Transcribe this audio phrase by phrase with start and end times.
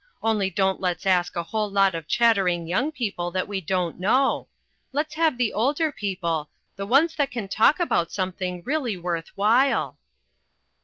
[0.23, 4.47] Only don't let's ask a whole lot of chattering young people that we don't know;
[4.93, 9.99] let's have the older people, the ones that can talk about something really worth while."